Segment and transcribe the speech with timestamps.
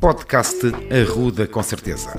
[0.00, 0.58] Podcast
[0.90, 2.12] Arruda com certeza.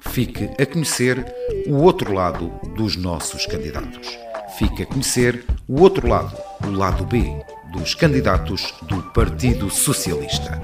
[0.00, 1.24] Fique a conhecer
[1.66, 4.18] o outro lado dos nossos candidatos.
[4.58, 6.36] Fique a conhecer o outro lado,
[6.66, 7.24] o lado B,
[7.72, 10.60] dos candidatos do Partido Socialista.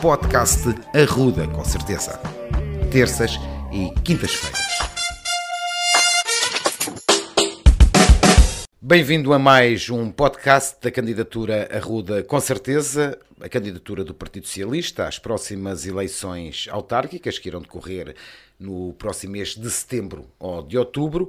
[0.00, 2.20] Podcast Arruda com certeza.
[2.90, 3.38] Terças
[3.72, 4.75] e quintas-feiras.
[8.88, 15.08] Bem-vindo a mais um podcast da candidatura Arruda com certeza, a candidatura do Partido Socialista
[15.08, 18.14] às próximas eleições autárquicas que irão decorrer
[18.56, 21.28] no próximo mês de setembro ou de outubro.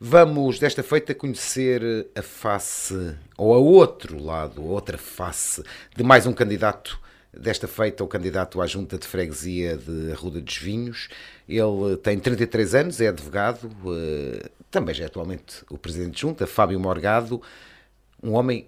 [0.00, 5.62] Vamos desta feita conhecer a face ou a outro lado, a outra face
[5.96, 6.98] de mais um candidato
[7.38, 11.08] desta feita o candidato à Junta de Freguesia de Arruda dos Vinhos.
[11.48, 16.46] Ele tem 33 anos, é advogado, eh, também já é atualmente o presidente de junta,
[16.46, 17.40] Fábio Morgado,
[18.22, 18.66] um homem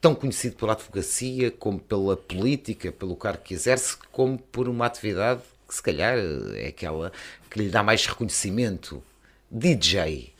[0.00, 5.42] tão conhecido pela advocacia, como pela política, pelo cargo que exerce, como por uma atividade
[5.68, 6.18] que se calhar
[6.56, 7.12] é aquela
[7.48, 9.02] que lhe dá mais reconhecimento.
[9.50, 10.32] DJ.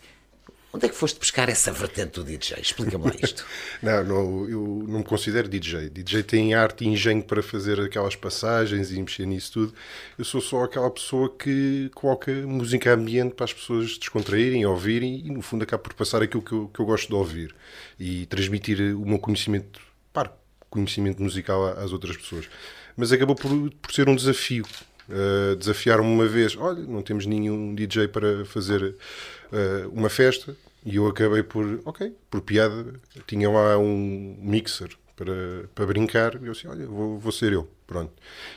[0.73, 2.61] Onde é que foste buscar essa vertente do DJ?
[2.61, 3.45] Explica-me lá isto.
[3.83, 5.91] não, não, eu não me considero DJ.
[5.91, 9.75] DJ tem arte e engenho para fazer aquelas passagens e mexer nisso tudo.
[10.17, 15.31] Eu sou só aquela pessoa que coloca música ambiente para as pessoas descontraírem, ouvirem e,
[15.31, 17.53] no fundo, acaba por passar aquilo que eu, que eu gosto de ouvir
[17.99, 19.81] e transmitir o meu conhecimento,
[20.13, 20.33] para
[20.69, 22.49] conhecimento musical às outras pessoas.
[22.97, 23.51] Mas acabou por,
[23.83, 24.65] por ser um desafio.
[25.11, 30.97] Uh, desafiaram-me uma vez: olha, não temos nenhum DJ para fazer uh, uma festa e
[30.97, 32.95] eu acabei por, ok, por piada,
[33.27, 37.69] tinha lá um mixer para, para brincar e eu disse, olha, vou, vou ser eu,
[37.87, 38.13] pronto.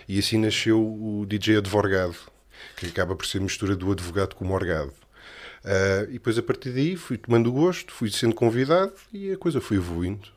[0.07, 2.15] E assim nasceu o DJ Advogado,
[2.77, 4.93] que acaba por ser mistura do advogado com o morgado.
[5.65, 9.59] Uh, e depois a partir daí fui tomando gosto, fui sendo convidado e a coisa
[9.59, 10.29] foi evoluindo.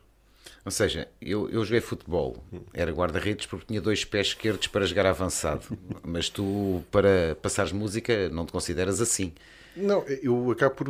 [0.67, 5.05] Ou seja, eu, eu joguei futebol, era guarda-redes porque tinha dois pés esquerdos para jogar
[5.05, 5.61] avançado,
[6.03, 9.31] mas tu, para passares música, não te consideras assim.
[9.77, 10.89] Não, eu acabo por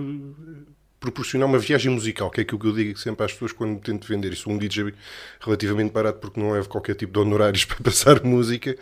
[0.99, 4.07] proporcionar uma viagem musical, que é aquilo que eu digo sempre às pessoas quando tento
[4.07, 4.33] vender.
[4.33, 4.95] isso sou um DJ
[5.39, 8.75] relativamente barato porque não levo qualquer tipo de honorários para passar música.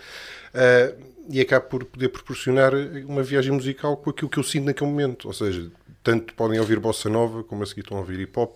[0.54, 2.74] Uh, e acabo por poder proporcionar
[3.06, 5.28] uma viagem musical com aquilo que eu sinto naquele momento.
[5.28, 5.70] Ou seja,
[6.02, 8.56] tanto podem ouvir bossa nova, como a seguir estão a ouvir hip hop,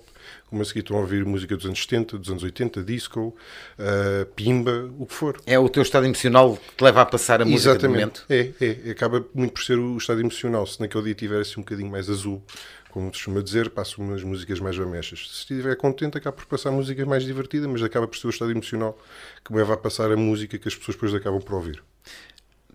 [0.50, 3.36] como a seguir estão a ouvir música dos anos 70, dos anos 80, disco,
[3.78, 5.40] uh, pimba, o que for.
[5.46, 7.86] É o teu estado emocional que te leva a passar a música Exatamente.
[7.88, 8.26] do momento?
[8.30, 10.66] É, é, acaba muito por ser o estado emocional.
[10.66, 12.42] Se naquele dia tivesse um bocadinho mais azul,
[12.90, 15.28] como costuma dizer, passo umas músicas mais ameixas.
[15.32, 18.52] Se estiver contente, acaba por passar músicas mais divertidas, mas acaba por ser o estado
[18.52, 18.98] emocional
[19.46, 21.84] que me leva a passar a música que as pessoas depois acabam por ouvir.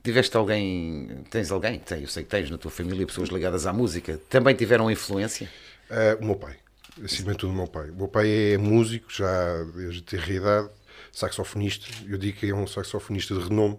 [0.02, 4.20] Tiveste alguém, tens alguém, eu sei que tens na tua família pessoas ligadas à música,
[4.28, 5.48] também tiveram influência?
[5.90, 6.56] Uh, o meu pai
[7.02, 7.90] acima de tudo, o meu pai.
[7.90, 10.70] O meu pai é músico, já desde ter idade,
[11.12, 11.86] saxofonista.
[12.06, 13.78] Eu digo que é um saxofonista de renome.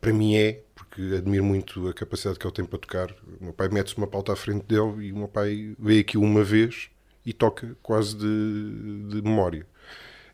[0.00, 3.10] Para mim é, porque admiro muito a capacidade que ele tem para tocar.
[3.40, 6.16] O meu pai mete-se uma pauta à frente dele e o meu pai veio aqui
[6.16, 6.88] uma vez
[7.24, 9.66] e toca quase de, de memória.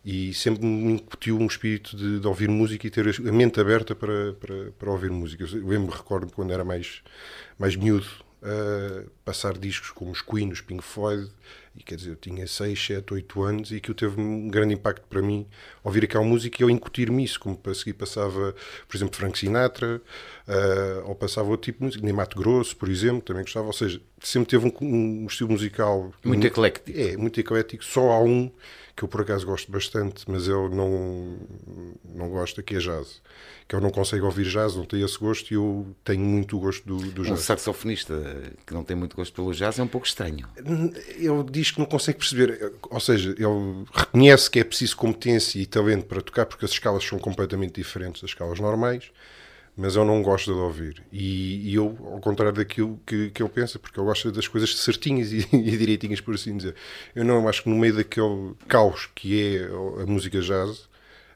[0.04, 3.94] E sempre me incutiu um espírito de, de, ouvir música e ter a mente aberta
[3.94, 5.44] para, para, para ouvir música.
[5.44, 7.02] Eu lembro, recordo quando era mais,
[7.58, 8.06] mais miúdo,
[8.42, 11.30] uh, passar discos como os Queen, os Pink Floyd,
[11.76, 15.06] e quer dizer, eu tinha 6, 7, 8 anos e aquilo teve um grande impacto
[15.08, 15.46] para mim
[15.84, 18.54] ouvir aquela música e eu incutir-me isso, como para seguir passava,
[18.88, 20.02] por exemplo, Frank Sinatra,
[20.48, 23.72] uh, ou passava outro tipo de música, nem Mato Grosso, por exemplo, também gostava, ou
[23.72, 26.90] seja, sempre teve um, um estilo musical muito eclético.
[26.92, 28.50] É, muito eclético, só há um
[29.00, 31.38] que eu por acaso gosto bastante, mas eu não,
[32.04, 33.22] não gosto, que é jazz.
[33.66, 36.86] Que eu não consigo ouvir jazz, não tenho esse gosto e eu tenho muito gosto
[36.86, 37.32] do, do jazz.
[37.32, 38.14] Um saxofonista
[38.66, 40.46] que não tem muito gosto pelo jazz é um pouco estranho.
[41.16, 45.64] Ele diz que não consegue perceber, ou seja, ele reconhece que é preciso competência e
[45.64, 49.10] talento para tocar, porque as escalas são completamente diferentes das escalas normais
[49.80, 51.02] mas eu não gosto de ouvir.
[51.10, 54.76] E, e, eu, ao contrário daquilo que, que ele pensa, porque eu gosto das coisas
[54.76, 56.74] certinhas e, e, direitinhas, por assim dizer.
[57.14, 60.89] Eu não acho que no meio daquele caos que é a música jazz,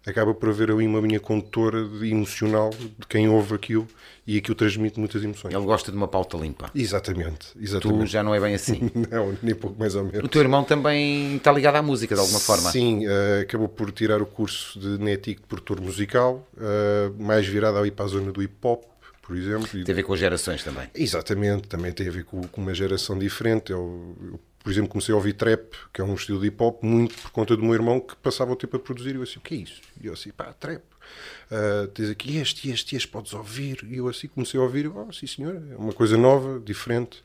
[0.07, 3.87] acaba por haver ali uma linha condutora emocional de quem ouve aquilo
[4.27, 5.55] e aquilo transmite muitas emoções.
[5.55, 6.71] Ele gosta de uma pauta limpa.
[6.75, 8.01] Exatamente, exatamente.
[8.01, 8.91] Tu já não é bem assim.
[9.11, 10.25] não, nem pouco mais ou menos.
[10.25, 12.71] O teu irmão também está ligado à música de alguma forma.
[12.71, 17.79] Sim, uh, acabou por tirar o curso de NETIC de produtor musical, uh, mais virado
[17.79, 18.85] ali para a zona do hip hop,
[19.23, 19.67] por exemplo.
[19.67, 20.89] Tem a ver com as gerações também.
[20.95, 23.73] Exatamente, também tem a ver com, com uma geração diferente.
[23.73, 26.83] Eu, eu por exemplo, comecei a ouvir trap, que é um estilo de hip hop,
[26.83, 29.11] muito por conta do meu irmão que passava o tempo a produzir.
[29.11, 29.83] E eu assim, o que é isso?
[30.01, 30.83] E eu assim, pá, trap.
[31.51, 33.85] Uh, tens aqui este, este, este, podes ouvir.
[33.87, 37.23] E eu assim comecei a ouvir, oh, sim senhor, é uma coisa nova, diferente.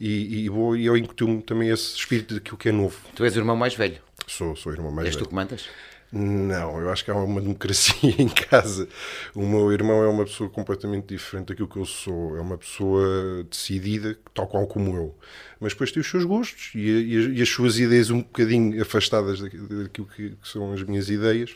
[0.00, 2.98] E, e, e eu incutiu-me também esse espírito de que o que é novo.
[3.14, 4.00] Tu és o irmão mais velho?
[4.26, 5.22] Sou, sou o irmão mais és velho.
[5.22, 5.68] És tu que mandas?
[6.12, 8.88] Não, eu acho que há uma democracia em casa.
[9.32, 12.36] O meu irmão é uma pessoa completamente diferente daquilo que eu sou.
[12.36, 15.16] É uma pessoa decidida, tal qual como eu.
[15.60, 19.40] Mas depois tem os seus gostos e, e, e as suas ideias um bocadinho afastadas
[19.40, 21.54] daquilo que, que são as minhas ideias.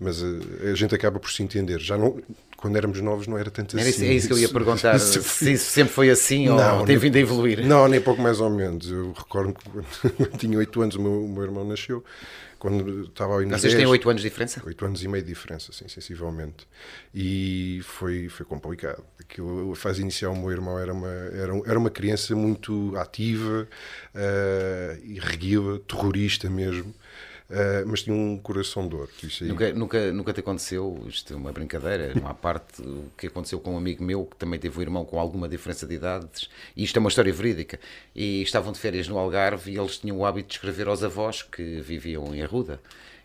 [0.00, 1.78] Mas a, eh, a, gente acaba por se entender.
[1.78, 2.20] Já não,
[2.56, 4.06] quando éramos novos não era tanto assim.
[4.06, 4.98] É isso que eu ia perguntar.
[4.98, 7.66] se isso sempre foi assim não, ou tem vindo a evoluir?
[7.66, 8.90] Não, nem pouco mais ou menos.
[8.90, 12.02] Eu recordo que quando tinha 8 anos o meu, o meu irmão nasceu
[12.60, 14.62] quando estava ao Vocês têm 8 anos de diferença?
[14.64, 16.68] 8 anos e meio de diferença, sim, sensivelmente.
[17.14, 19.02] E foi, foi complicado.
[19.18, 23.66] Aquilo, a fase inicial, o meu irmão era uma, era, era uma criança muito ativa,
[24.14, 26.94] uh, irreguível, terrorista mesmo.
[27.50, 29.10] Uh, mas tinha um coração de ouro.
[29.48, 33.74] Nunca, nunca, nunca te aconteceu, isto é uma brincadeira, uma parte, o que aconteceu com
[33.74, 36.96] um amigo meu que também teve um irmão com alguma diferença de idades, e isto
[36.96, 37.80] é uma história verídica,
[38.14, 41.42] e estavam de férias no Algarve e eles tinham o hábito de escrever aos avós
[41.42, 42.80] que viviam em Arruda.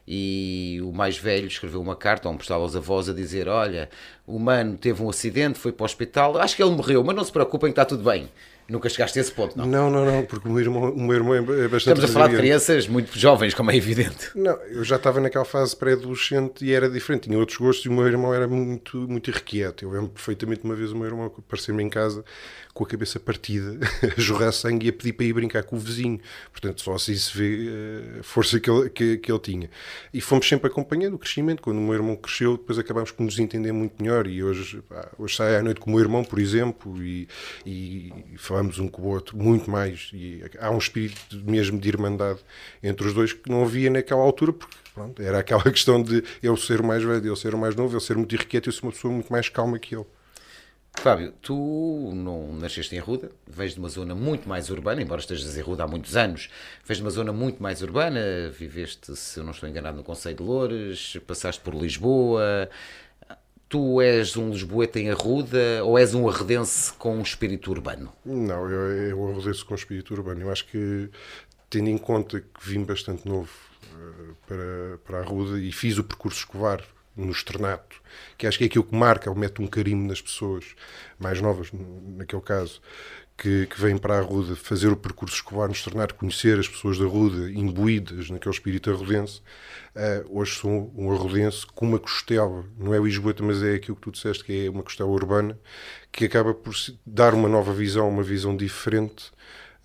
[0.08, 3.90] E o mais velho escreveu uma carta, um postal aos avós, a dizer: Olha,
[4.28, 7.24] o mano teve um acidente, foi para o hospital, acho que ele morreu, mas não
[7.24, 8.30] se preocupem, está tudo bem.
[8.68, 9.68] Nunca chegaste a esse ponto, não?
[9.68, 12.00] Não, não, não, porque o meu irmão, o meu irmão é bastante.
[12.00, 14.32] Estamos a falar de crianças muito jovens, como é evidente.
[14.34, 17.92] Não, eu já estava naquela fase pré-adolescente e era diferente, tinha outros gostos e o
[17.92, 19.86] meu irmão era muito, muito irrequieto.
[19.86, 22.26] Eu lembro perfeitamente uma vez o meu irmão aparecer-me em casa
[22.74, 23.80] com a cabeça partida,
[24.18, 26.20] a jorrar sangue e a pedir para ir brincar com o vizinho.
[26.52, 29.70] Portanto, só assim se vê eh, a força que ele, que, que ele tinha.
[30.12, 31.62] E fomos sempre acompanhando o crescimento.
[31.62, 34.15] Quando o meu irmão cresceu, depois acabámos por nos entender muito melhor.
[34.26, 37.28] E hoje, pá, hoje sai à noite com o meu irmão, por exemplo, e,
[37.66, 40.10] e falamos um com o outro muito mais.
[40.14, 42.40] E há um espírito mesmo de irmandade
[42.82, 46.56] entre os dois que não havia naquela altura, porque pronto, era aquela questão de eu
[46.56, 48.84] ser o mais velho, eu ser o mais novo, eu ser muito irrequieto, eu ser
[48.84, 50.06] uma pessoa muito mais calma que ele.
[50.98, 55.56] Fábio, tu não nasceste em Ruda, vens de uma zona muito mais urbana, embora estejas
[55.56, 56.50] em Ruda há muitos anos,
[56.84, 60.38] vens de uma zona muito mais urbana, viveste, se eu não estou enganado, no Conselho
[60.38, 62.70] de Loures, passaste por Lisboa.
[63.76, 68.10] Tu és um Lisboeta em Arruda ou és um arredense com um espírito urbano?
[68.24, 70.44] Não, eu, eu arredense com espírito urbano.
[70.44, 71.10] Eu acho que,
[71.70, 73.52] tendo em conta que vim bastante novo
[73.84, 76.86] uh, para, para a Arruda e fiz o percurso escovar
[77.18, 78.02] no externato,
[78.38, 80.64] que acho que é aquilo que marca, ou mete um carimbo nas pessoas
[81.20, 82.82] mais novas, naquele caso,
[83.38, 86.98] que, que vêm para a Ruda fazer o percurso escolar no externato, conhecer as pessoas
[86.98, 89.42] da Ruda, imbuídas naquele espírito arrudense.
[89.96, 94.04] Uh, hoje sou um arrudense com uma costela, não é Lisboeta, mas é aquilo que
[94.04, 95.58] tu disseste, que é uma costela urbana,
[96.12, 96.74] que acaba por
[97.06, 99.32] dar uma nova visão, uma visão diferente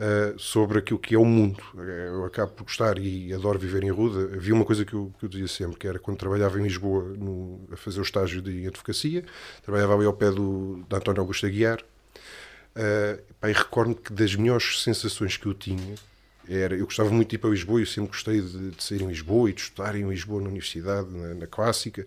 [0.00, 1.62] uh, sobre aquilo que é o mundo.
[1.76, 4.36] Eu acabo por gostar e adoro viver em Ruda.
[4.36, 7.02] Havia uma coisa que eu, que eu dizia sempre, que era quando trabalhava em Lisboa
[7.16, 9.24] no, a fazer o estágio de advocacia,
[9.62, 11.80] trabalhava ali ao pé do, de António Augusto Aguiar,
[12.76, 15.94] uh, e recordo que das melhores sensações que eu tinha
[16.48, 19.06] era, eu gostava muito de ir para Lisboa, eu sempre gostei de, de sair em
[19.06, 22.04] Lisboa e de estudar em Lisboa na universidade, na, na clássica,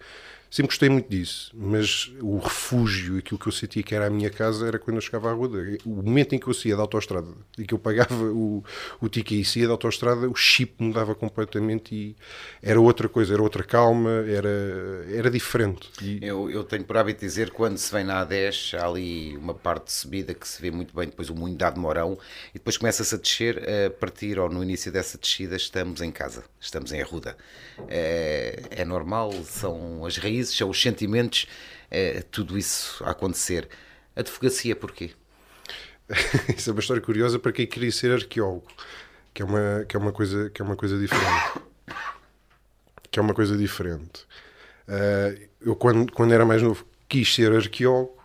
[0.54, 4.30] Sempre gostei muito disso, mas o refúgio, aquilo que eu sentia que era a minha
[4.30, 5.50] casa, era quando eu chegava à rua.
[5.84, 7.28] O momento em que eu saía da autostrada
[7.58, 8.64] e que eu pagava o,
[9.02, 12.16] o ticket e saía da autostrada, o chip mudava completamente e
[12.62, 15.90] era outra coisa, era outra calma, era, era diferente.
[16.00, 16.20] E...
[16.22, 19.86] Eu, eu tenho por hábito dizer quando se vem na A10, há ali uma parte
[19.86, 22.16] de subida que se vê muito bem, depois o Moinho de Morão,
[22.52, 26.44] e depois começa-se a descer, a partir ou no início dessa descida, estamos em casa,
[26.62, 27.36] estamos em Arruda.
[27.88, 31.48] É, é normal, são as raízes são os sentimentos,
[31.90, 33.70] é, tudo isso a acontecer.
[34.16, 35.12] Advocacia porquê?
[36.56, 38.68] isso é uma história curiosa para quem queria ser arqueólogo,
[39.34, 41.62] que é uma, que é uma, coisa, que é uma coisa diferente.
[43.12, 44.26] Que é uma coisa diferente.
[44.88, 48.22] Uh, eu, quando, quando era mais novo, quis ser arqueólogo.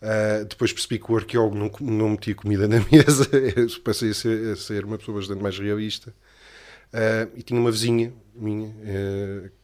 [0.00, 3.28] Uh, depois percebi que o arqueólogo não, não metia comida na mesa,
[3.84, 6.14] passei a ser, a ser, uma pessoa bastante mais realista.
[6.92, 8.72] Uh, e tinha uma vizinha minha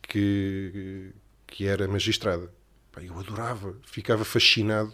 [0.03, 1.13] que,
[1.55, 2.51] que era magistrada.
[3.01, 4.93] Eu adorava, ficava fascinado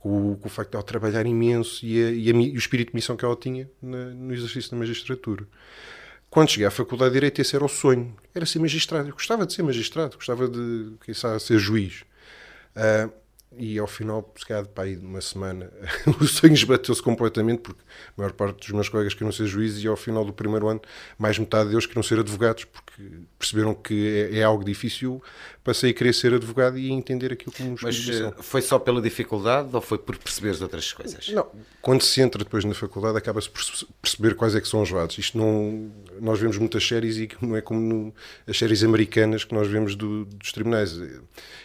[0.00, 2.88] com com o facto de ela trabalhar imenso e, a, e, a, e, o espírito
[2.88, 5.46] de missão que ela tinha na, no exercício da magistratura.
[6.30, 8.16] Quando cheguei à Faculdade de Direito, esse era o sonho.
[8.34, 9.10] Era ser magistrado.
[9.10, 12.04] Eu gostava de ser magistrado, gostava de, quem sabe, ser juiz.
[12.74, 13.12] Uh,
[13.58, 15.70] e ao final, se calhar, de uma semana,
[16.20, 19.88] o sonho esbateu-se completamente, porque a maior parte dos meus colegas queriam ser juízes e
[19.88, 20.80] ao final do primeiro ano,
[21.18, 23.02] mais metade deles queriam ser advogados, porque
[23.38, 25.22] perceberam que é, é algo difícil.
[25.64, 29.00] Passei a querer ser advogado e a entender aquilo como Mas eh, foi só pela
[29.00, 31.28] dificuldade ou foi por perceberes outras coisas?
[31.28, 31.46] Não,
[31.80, 33.62] quando se entra depois na faculdade, acaba-se por
[34.00, 35.16] perceber quais é que são os lados.
[35.18, 35.90] Isto não.
[36.20, 38.14] Nós vemos muitas séries e não é como no,
[38.46, 40.98] as séries americanas que nós vemos do, dos tribunais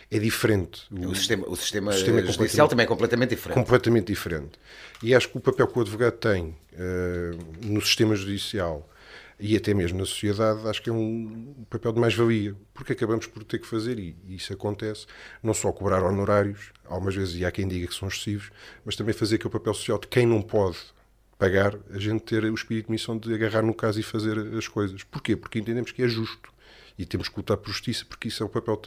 [0.09, 0.83] é diferente.
[0.91, 3.57] O, o sistema, o sistema, o sistema é judicial também é completamente diferente.
[3.57, 4.59] Completamente diferente.
[5.03, 8.89] E acho que o papel que o advogado tem uh, no sistema judicial
[9.39, 13.43] e até mesmo na sociedade, acho que é um papel de mais-valia, porque acabamos por
[13.43, 15.05] ter que fazer, e isso acontece,
[15.43, 18.49] não só cobrar honorários, algumas vezes, e há quem diga que são excessivos,
[18.83, 20.77] mas também fazer que o papel social de quem não pode
[21.37, 24.67] pagar, a gente ter o espírito de missão de agarrar no caso e fazer as
[24.67, 25.03] coisas.
[25.03, 25.35] Porquê?
[25.35, 26.51] Porque entendemos que é justo
[26.98, 28.82] e temos que lutar por justiça, porque isso é o papel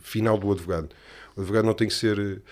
[0.00, 0.90] final do advogado.
[1.34, 2.42] O advogado não tem que ser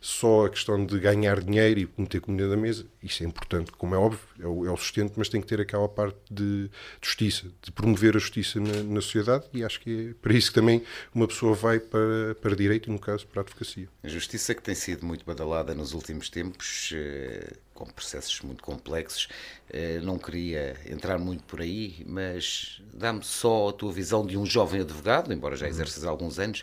[0.00, 3.94] só a questão de ganhar dinheiro e meter comida na mesa, isso é importante, como
[3.94, 6.70] é óbvio, é o, é o sustento, mas tem que ter aquela parte de
[7.02, 10.54] justiça, de promover a justiça na, na, sociedade e acho que é para isso que
[10.54, 10.82] também
[11.14, 13.88] uma pessoa vai para, para direito e, no caso, para a advocacia.
[14.02, 19.28] A justiça que tem sido muito badalada nos últimos tempos, eh, com processos muito complexos,
[19.68, 24.46] eh, não queria entrar muito por aí, mas dá-me só a tua visão de um
[24.46, 26.62] jovem advogado, embora já exerças há alguns anos,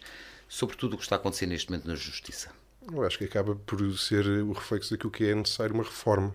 [0.49, 2.49] sobre tudo o que está a acontecer neste momento na justiça
[2.91, 6.33] eu acho que acaba por ser o reflexo daquilo que é necessário uma reforma.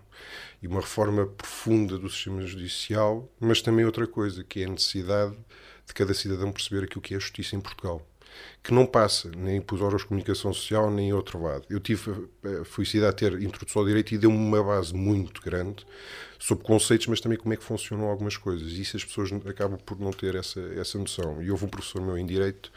[0.62, 5.36] E uma reforma profunda do sistema judicial, mas também outra coisa, que é a necessidade
[5.86, 8.06] de cada cidadão perceber aquilo que é a justiça em Portugal.
[8.62, 11.64] Que não passa nem por horas de comunicação social, nem em outro lado.
[11.68, 12.28] Eu tive
[12.60, 15.84] a felicidade de ter introdução ao direito e deu-me uma base muito grande
[16.38, 18.72] sobre conceitos, mas também como é que funcionam algumas coisas.
[18.72, 21.42] E isso as pessoas acabam por não ter essa, essa noção.
[21.42, 22.72] E houve um professor meu em direito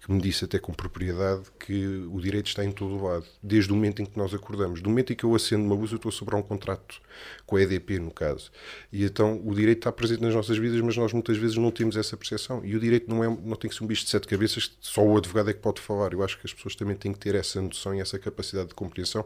[0.00, 3.70] que me disse até com propriedade que o direito está em todo o lado, desde
[3.70, 4.80] o momento em que nós acordamos.
[4.80, 7.00] Do momento em que eu acendo uma luz, eu estou a sobrar um contrato
[7.44, 8.50] com a EDP, no caso.
[8.90, 11.96] E então o direito está presente nas nossas vidas, mas nós muitas vezes não temos
[11.96, 12.64] essa percepção.
[12.64, 15.04] E o direito não, é, não tem que ser um bicho de sete cabeças, só
[15.04, 16.12] o advogado é que pode falar.
[16.14, 18.74] Eu acho que as pessoas também têm que ter essa noção e essa capacidade de
[18.74, 19.24] compreensão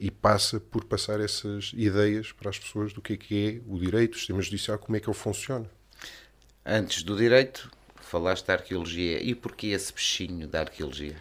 [0.00, 3.78] e passa por passar essas ideias para as pessoas do que é que é o
[3.78, 5.68] direito, o sistema judicial, como é que ele funciona.
[6.64, 7.70] Antes do direito,
[8.04, 9.22] falaste da arqueologia.
[9.22, 11.16] E porquê esse peixinho da arqueologia?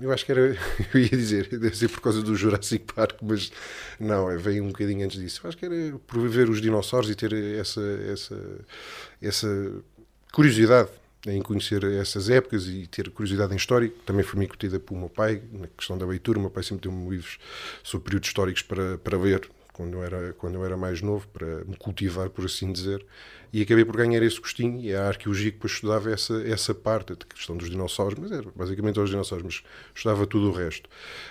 [0.00, 0.40] Eu acho que era,
[0.92, 3.50] eu ia dizer, deve ser por causa do Jurassic Park, mas
[3.98, 5.40] não, veio um bocadinho antes disso.
[5.42, 7.80] Eu acho que era por ver os dinossauros e ter essa,
[8.12, 8.60] essa,
[9.22, 9.82] essa
[10.32, 10.90] curiosidade
[11.26, 13.90] em conhecer essas épocas e ter curiosidade em história.
[14.04, 16.38] Também foi me incutida pelo meu pai, na questão da leitura.
[16.38, 17.38] O meu pai sempre deu-me livros
[17.82, 21.64] sobre períodos históricos para, para ler, quando eu, era, quando eu era mais novo, para
[21.64, 23.04] me cultivar, por assim dizer
[23.52, 27.14] e acabei por ganhar esse gostinho e a arqueologia que depois estudava essa, essa parte,
[27.14, 29.62] a questão dos dinossauros, mas era basicamente os dinossauros, mas
[29.94, 30.90] estudava tudo o resto.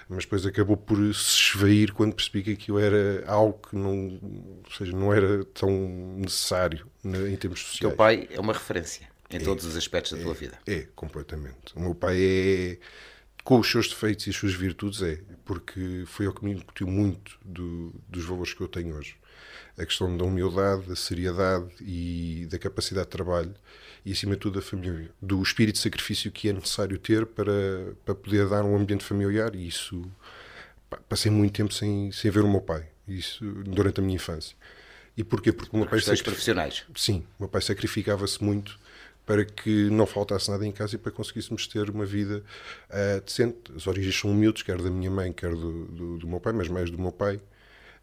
[0.10, 4.20] Mas depois acabou por se esvair quando percebi que aquilo era algo que não,
[4.64, 5.70] ou seja, não era tão
[6.18, 7.82] necessário em termos sociais.
[7.82, 10.58] O teu pai é uma referência em é, todos os aspectos da é, tua vida.
[10.66, 11.76] É, completamente.
[11.76, 12.78] O meu pai é,
[13.46, 16.88] com os seus defeitos e as suas virtudes, é, porque foi o que me incutiu
[16.88, 19.16] muito do, dos valores que eu tenho hoje
[19.78, 23.54] a questão da humildade, da seriedade e da capacidade de trabalho
[24.06, 25.12] e, acima de tudo, da família.
[25.22, 29.56] Do espírito de sacrifício que é necessário ter para, para poder dar um ambiente familiar
[29.56, 30.04] e isso...
[31.10, 34.56] Passei muito tempo sem, sem ver o meu pai, isso durante a minha infância.
[35.18, 35.52] E porquê?
[35.52, 36.00] Porque o meu pai...
[36.00, 36.24] Sacrific...
[36.24, 36.86] profissionais.
[36.96, 38.80] Sim, o meu pai sacrificava-se muito
[39.26, 42.44] para que não faltasse nada em casa e para conseguíssemos ter uma vida
[42.90, 43.72] uh, decente.
[43.76, 46.68] As origens são humildes, quer da minha mãe, quer do, do, do meu pai, mas
[46.68, 47.40] mais do meu pai.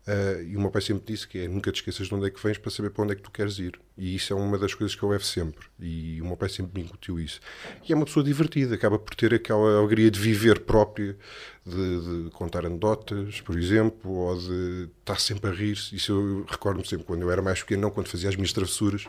[0.06, 2.30] Uh, e o meu pai sempre disse que é nunca te esqueças de onde é
[2.30, 3.78] que vens para saber para onde é que tu queres ir.
[3.97, 5.64] E isso é uma das coisas que eu levo sempre.
[5.78, 7.40] E o meu pai sempre me incutiu isso.
[7.88, 11.16] E é uma pessoa divertida, acaba por ter aquela alegria de viver própria,
[11.64, 15.94] de, de contar anedotas, por exemplo, ou de estar sempre a rir-se.
[15.94, 19.04] Isso eu recordo-me sempre quando eu era mais pequeno, não, quando fazia as minhas travessuras,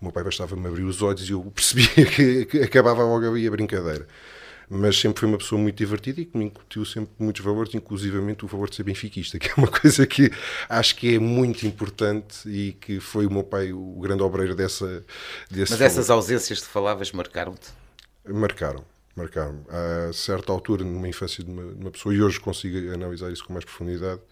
[0.00, 3.46] o meu pai bastava-me abrir os olhos e eu percebia que, que acabava logo ali
[3.46, 4.08] a brincadeira
[4.74, 8.42] mas sempre foi uma pessoa muito divertida e que me incutiu sempre muitos valores, inclusivamente
[8.42, 10.30] o valor de ser benfiquista, que é uma coisa que
[10.66, 15.04] acho que é muito importante e que foi o meu pai o grande obreiro dessa
[15.50, 15.84] Mas valor.
[15.84, 17.68] essas ausências que falavas marcaram-te?
[18.26, 18.82] Marcaram,
[19.14, 19.62] marcaram.
[19.68, 23.44] A certa altura, numa infância de uma, de uma, pessoa, e hoje consigo analisar isso
[23.44, 24.22] com mais profundidade,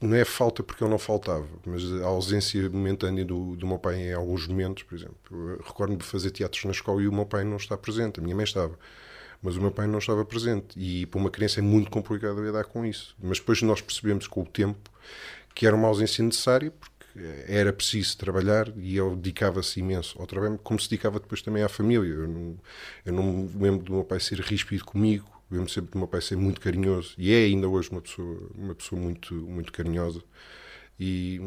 [0.00, 3.96] não é falta porque eu não faltava, mas a ausência momentânea do, do meu pai
[3.96, 5.16] em alguns momentos, por exemplo.
[5.64, 8.34] Recordo-me de fazer teatros na escola e o meu pai não está presente, a minha
[8.34, 8.76] mãe estava,
[9.40, 10.78] mas o meu pai não estava presente.
[10.78, 13.14] E para uma criança é muito complicado lidar com isso.
[13.22, 14.90] Mas depois nós percebemos com o tempo
[15.54, 16.94] que era uma ausência necessária, porque
[17.46, 21.68] era preciso trabalhar e ele dedicava-se imenso ao trabalho, como se dedicava depois também à
[21.68, 22.08] família.
[22.08, 22.58] Eu não,
[23.06, 26.20] eu não me lembro do meu pai ser ríspido comigo, Lembro sempre do meu pai
[26.20, 30.20] ser muito carinhoso e é ainda hoje uma pessoa, uma pessoa muito, muito carinhosa.
[30.98, 31.40] E,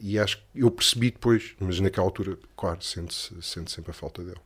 [0.00, 4.24] e acho que eu percebi depois, mas naquela altura, claro, sente-se sente sempre a falta
[4.24, 4.40] dele.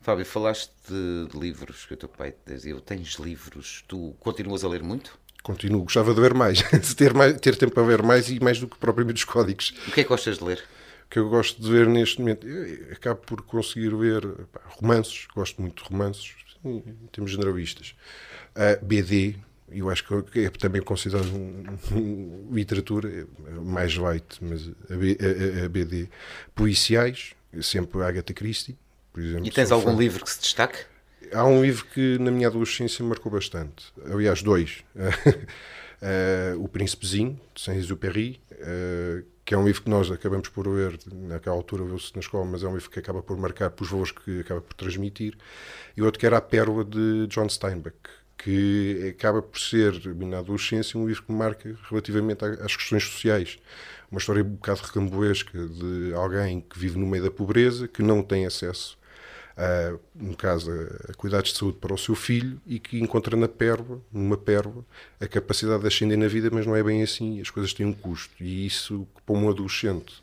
[0.00, 2.78] Fábio, falaste de, de livros que o teu pai te dizia.
[2.80, 3.84] Tens livros?
[3.86, 5.18] Tu continuas a ler muito?
[5.42, 8.58] Continuo, gostava de ler mais, de ter, mais, ter tempo para ver mais e mais
[8.58, 9.74] do que propriamente os códigos.
[9.88, 10.64] O que é que gostas de ler?
[11.04, 15.26] O que eu gosto de ver neste momento, eu acabo por conseguir ver pá, romances,
[15.34, 17.94] gosto muito de romances, em termos generalistas.
[18.54, 19.36] Uh, BD,
[19.70, 23.26] eu acho que é também considerado um, um, literatura
[23.62, 26.08] mais light, mas a, a, a, BD
[26.54, 28.76] policiais, sempre Agatha Christie,
[29.12, 29.46] por exemplo.
[29.46, 29.98] E tens algum fã.
[29.98, 30.78] livro que se destaque?
[31.32, 33.92] Há um livro que na minha adolescência marcou bastante.
[34.12, 34.82] Aliás, dois.
[34.96, 40.98] uh, o Príncipezinho, de Saint-Exupéry, uh, que é um livro que nós acabamos por ler,
[41.12, 44.12] naquela altura leu-se na escola, mas é um livro que acaba por marcar pelos valores
[44.12, 45.36] que acaba por transmitir,
[45.96, 47.96] e outro que era A Pérola de John Steinbeck,
[48.38, 53.58] que acaba por ser, na adolescência, um livro que marca relativamente às questões sociais.
[54.10, 58.22] Uma história um bocado recambuesca de alguém que vive no meio da pobreza, que não
[58.22, 58.99] tem acesso
[59.56, 60.70] a, no caso,
[61.08, 64.84] a, cuidados de saúde para o seu filho e que encontra na pérola, numa pérola,
[65.20, 67.92] a capacidade de ascender na vida, mas não é bem assim, as coisas têm um
[67.92, 68.34] custo.
[68.42, 70.22] E isso, para um adolescente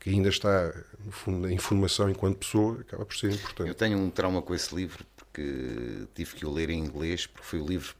[0.00, 0.72] que ainda está,
[1.04, 3.68] no fundo, em formação enquanto pessoa, acaba por ser importante.
[3.68, 7.46] Eu tenho um trauma com esse livro, porque tive que o ler em inglês, porque
[7.46, 7.94] foi o livro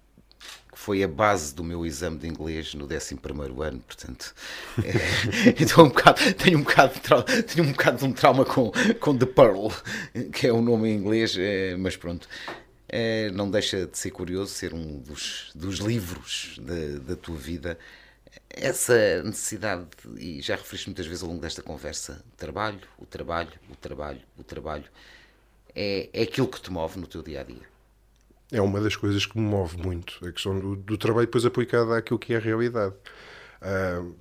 [0.79, 3.19] foi a base do meu exame de inglês no 11
[3.61, 4.33] ano, portanto,
[4.83, 8.71] é, então um bocado, tenho, um bocado de tenho um bocado de um trauma com,
[9.01, 9.71] com The Pearl,
[10.33, 12.29] que é o nome em inglês, é, mas pronto.
[12.89, 16.59] É, não deixa de ser curioso ser um dos, dos livros
[17.03, 17.77] da tua vida.
[18.49, 19.85] Essa necessidade,
[20.17, 24.45] e já referiste muitas vezes ao longo desta conversa, trabalho, o trabalho, o trabalho, o
[24.45, 24.85] trabalho,
[25.75, 27.78] é, é aquilo que te move no teu dia a dia
[28.51, 31.93] é uma das coisas que me move muito, a questão do, do trabalho depois aplicado
[31.93, 32.95] àquilo que é a realidade.
[33.61, 34.15] Uh,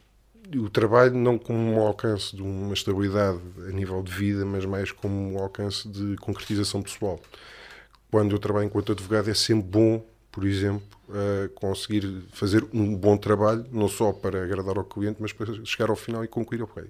[0.56, 4.92] o trabalho não como um alcance de uma estabilidade a nível de vida, mas mais
[4.92, 7.20] como um alcance de concretização pessoal.
[8.10, 13.18] Quando eu trabalho enquanto advogado é sempre bom, por exemplo, uh, conseguir fazer um bom
[13.18, 16.84] trabalho, não só para agradar ao cliente, mas para chegar ao final e concluir, ok,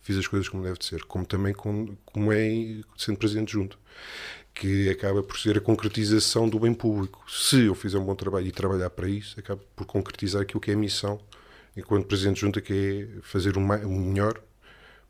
[0.00, 3.78] fiz as coisas como deve de ser, como também como, como é sendo presente junto
[4.54, 7.24] que acaba por ser a concretização do bem público.
[7.28, 10.70] Se eu fizer um bom trabalho e trabalhar para isso, acaba por concretizar aquilo que
[10.70, 11.20] é a missão,
[11.76, 14.40] enquanto Presidente Junta, que é fazer o melhor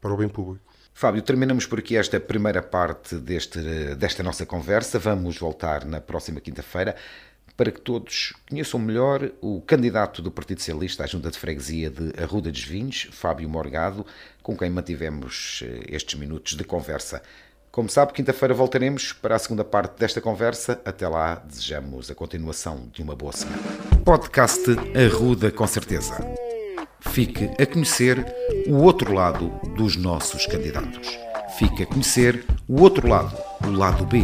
[0.00, 0.64] para o bem público.
[0.94, 3.58] Fábio, terminamos por aqui esta primeira parte deste,
[3.96, 4.98] desta nossa conversa.
[4.98, 6.96] Vamos voltar na próxima quinta-feira
[7.56, 12.12] para que todos conheçam melhor o candidato do Partido Socialista à Junta de Freguesia de
[12.20, 14.04] Arruda dos Vinhos, Fábio Morgado,
[14.42, 17.22] com quem mantivemos eh, estes minutos de conversa.
[17.74, 20.80] Como sabe, quinta-feira voltaremos para a segunda parte desta conversa.
[20.84, 23.60] Até lá, desejamos a continuação de uma boa semana.
[24.04, 24.62] Podcast
[24.96, 26.16] Arruda com certeza.
[27.00, 28.24] Fique a conhecer
[28.68, 31.18] o outro lado dos nossos candidatos.
[31.58, 34.22] Fique a conhecer o outro lado, o lado B,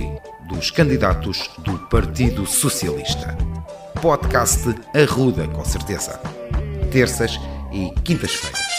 [0.48, 3.36] dos candidatos do Partido Socialista.
[4.00, 4.62] Podcast
[4.94, 6.20] Arruda com certeza.
[6.92, 7.32] Terças
[7.72, 8.69] e quintas-feiras.